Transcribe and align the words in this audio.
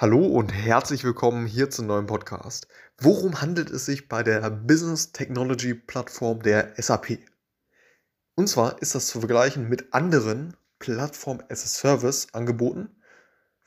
Hallo 0.00 0.24
und 0.24 0.48
herzlich 0.48 1.04
willkommen 1.04 1.44
hier 1.44 1.68
zum 1.68 1.86
neuen 1.86 2.06
Podcast. 2.06 2.68
Worum 2.96 3.42
handelt 3.42 3.68
es 3.68 3.84
sich 3.84 4.08
bei 4.08 4.22
der 4.22 4.48
Business 4.48 5.12
Technology 5.12 5.74
Plattform 5.74 6.40
der 6.40 6.72
SAP? 6.78 7.18
Und 8.34 8.48
zwar 8.48 8.80
ist 8.80 8.94
das 8.94 9.08
zu 9.08 9.18
vergleichen 9.18 9.68
mit 9.68 9.92
anderen 9.92 10.56
Plattform 10.78 11.42
as 11.50 11.64
a 11.64 11.66
Service 11.66 12.28
Angeboten, 12.32 12.88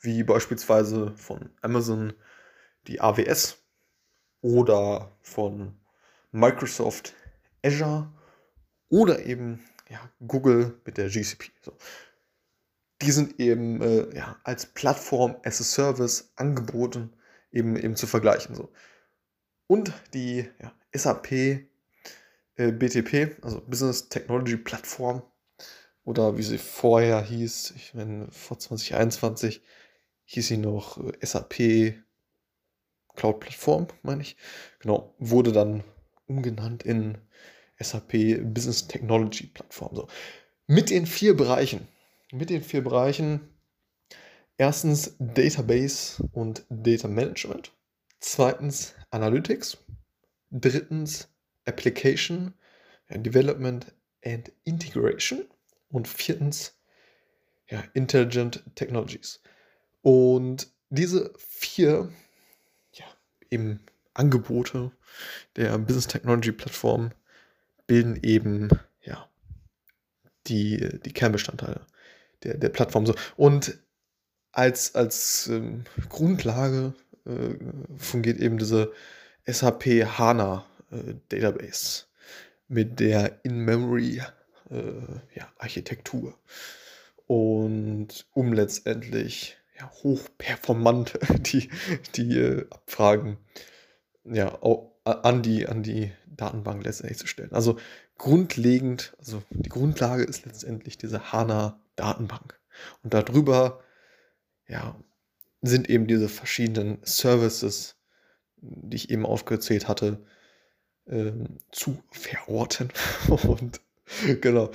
wie 0.00 0.24
beispielsweise 0.24 1.14
von 1.16 1.50
Amazon 1.62 2.14
die 2.88 3.00
AWS 3.00 3.58
oder 4.40 5.16
von 5.22 5.78
Microsoft 6.32 7.14
Azure 7.64 8.12
oder 8.88 9.24
eben 9.24 9.64
ja, 9.88 10.00
Google 10.26 10.80
mit 10.84 10.96
der 10.96 11.10
GCP. 11.10 11.52
So 11.62 11.78
die 13.02 13.10
sind 13.10 13.40
eben 13.40 13.80
äh, 13.80 14.16
ja, 14.16 14.36
als 14.44 14.66
Plattform 14.66 15.36
as 15.44 15.60
a 15.60 15.64
Service 15.64 16.32
angeboten, 16.36 17.12
eben, 17.50 17.76
eben 17.76 17.96
zu 17.96 18.06
vergleichen. 18.06 18.54
So. 18.54 18.72
Und 19.66 19.92
die 20.12 20.48
ja, 20.60 20.72
SAP 20.92 21.32
äh, 21.32 21.62
BTP, 22.56 23.36
also 23.42 23.60
Business 23.60 24.08
Technology 24.08 24.56
Plattform, 24.56 25.22
oder 26.04 26.36
wie 26.36 26.42
sie 26.42 26.58
vorher 26.58 27.22
hieß, 27.22 27.72
ich 27.76 27.94
meine, 27.94 28.30
vor 28.30 28.58
2021 28.58 29.62
hieß 30.24 30.48
sie 30.48 30.58
noch 30.58 30.98
äh, 30.98 31.26
SAP 31.26 31.94
Cloud 33.16 33.40
Plattform, 33.40 33.86
meine 34.02 34.22
ich. 34.22 34.36
Genau, 34.80 35.14
wurde 35.18 35.52
dann 35.52 35.84
umgenannt 36.26 36.82
in 36.82 37.18
SAP 37.78 38.12
Business 38.42 38.86
Technology 38.86 39.46
Plattform. 39.46 39.94
So. 39.94 40.08
Mit 40.66 40.90
den 40.90 41.06
vier 41.06 41.36
Bereichen, 41.36 41.88
mit 42.32 42.50
den 42.50 42.62
vier 42.62 42.82
Bereichen. 42.82 43.48
Erstens 44.56 45.16
Database 45.18 46.22
und 46.32 46.64
Data 46.68 47.08
Management. 47.08 47.72
Zweitens 48.20 48.94
Analytics. 49.10 49.78
Drittens 50.50 51.28
Application, 51.66 52.54
Development 53.10 53.92
and 54.24 54.52
Integration. 54.64 55.44
Und 55.88 56.08
viertens 56.08 56.76
ja, 57.68 57.82
Intelligent 57.94 58.62
Technologies. 58.74 59.40
Und 60.02 60.68
diese 60.90 61.32
vier 61.38 62.12
ja, 62.92 63.04
eben 63.50 63.80
Angebote 64.12 64.92
der 65.56 65.78
Business 65.78 66.06
Technology 66.06 66.52
Plattform 66.52 67.10
bilden 67.86 68.18
eben 68.22 68.68
ja, 69.02 69.28
die, 70.46 71.00
die 71.04 71.12
Kernbestandteile 71.12 71.86
der, 72.44 72.56
der 72.56 72.68
Plattform. 72.68 73.06
So. 73.06 73.14
Und 73.36 73.78
als, 74.52 74.94
als 74.94 75.48
ähm, 75.48 75.84
Grundlage 76.08 76.94
äh, 77.26 77.54
fungiert 77.96 78.38
eben 78.38 78.58
diese 78.58 78.92
SAP 79.46 79.84
HANA 80.18 80.64
äh, 80.90 81.14
Database 81.28 82.04
mit 82.68 83.00
der 83.00 83.40
In-Memory 83.44 84.22
äh, 84.70 84.74
ja, 85.34 85.52
Architektur. 85.58 86.34
Und 87.26 88.26
um 88.32 88.52
letztendlich 88.52 89.56
ja, 89.78 89.90
hochperformant 90.02 91.18
die, 91.52 91.70
die 92.14 92.38
äh, 92.38 92.66
Abfragen 92.70 93.38
ja, 94.24 94.58
an, 95.04 95.42
die, 95.42 95.66
an 95.66 95.82
die 95.82 96.12
Datenbank 96.26 96.84
letztendlich 96.84 97.18
zu 97.18 97.26
stellen. 97.26 97.52
Also 97.52 97.78
grundlegend, 98.16 99.14
also 99.18 99.42
die 99.50 99.68
Grundlage 99.68 100.22
ist 100.22 100.46
letztendlich 100.46 100.96
diese 100.96 101.32
HANA 101.32 101.78
Datenbank. 101.96 102.58
Und 103.02 103.14
darüber 103.14 103.82
ja, 104.68 104.96
sind 105.62 105.88
eben 105.88 106.06
diese 106.06 106.28
verschiedenen 106.28 106.98
Services, 107.02 107.96
die 108.56 108.96
ich 108.96 109.10
eben 109.10 109.26
aufgezählt 109.26 109.88
hatte, 109.88 110.24
ähm, 111.06 111.58
zu 111.70 112.02
verorten. 112.10 112.90
Und 113.28 113.80
genau. 114.40 114.70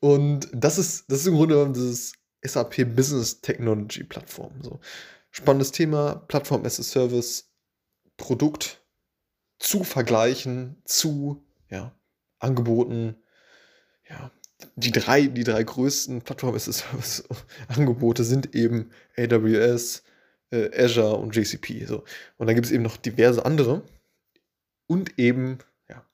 Und 0.00 0.48
das 0.52 0.78
ist, 0.78 1.10
das 1.10 1.20
ist 1.20 1.26
im 1.26 1.34
Grunde 1.34 1.54
genommen 1.54 1.74
dieses 1.74 2.12
SAP 2.42 2.94
Business 2.94 3.40
Technology 3.40 4.04
Plattform. 4.04 4.52
So. 4.62 4.80
Spannendes 5.30 5.72
Thema, 5.72 6.16
Plattform 6.28 6.64
as 6.64 6.78
a 6.80 6.82
Service, 6.82 7.50
Produkt 8.16 8.82
zu 9.58 9.84
vergleichen 9.84 10.80
zu 10.84 11.44
ja, 11.70 11.94
Angeboten, 12.38 13.16
die 14.76 14.92
drei, 14.92 15.26
die 15.26 15.44
drei 15.44 15.62
größten 15.62 16.22
Plattform-as-a-Service-Angebote 16.22 18.24
sind 18.24 18.54
eben 18.54 18.90
AWS, 19.16 20.02
äh, 20.50 20.84
Azure 20.84 21.16
und 21.16 21.32
GCP. 21.32 21.86
So. 21.86 22.04
Und 22.36 22.46
dann 22.46 22.54
gibt 22.54 22.66
es 22.66 22.72
eben 22.72 22.82
noch 22.82 22.98
diverse 22.98 23.44
andere. 23.44 23.82
Und 24.86 25.18
eben, 25.18 25.58
ja, 25.88 26.04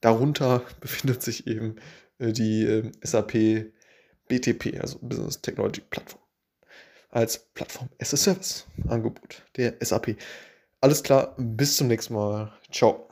darunter 0.00 0.62
befindet 0.80 1.22
sich 1.22 1.48
eben 1.48 1.76
äh, 2.18 2.32
die 2.32 2.64
äh, 2.64 2.92
SAP 3.02 3.72
BTP, 4.28 4.80
also 4.80 4.98
Business 5.00 5.40
Technology 5.40 5.80
Plattform. 5.80 6.22
Als 7.10 7.46
Plattform 7.52 7.90
as 8.00 8.14
a 8.14 8.16
Service 8.16 8.66
Angebot 8.88 9.42
der 9.56 9.74
SAP. 9.80 10.16
Alles 10.80 11.02
klar, 11.02 11.34
bis 11.36 11.76
zum 11.76 11.88
nächsten 11.88 12.14
Mal. 12.14 12.52
Ciao. 12.70 13.11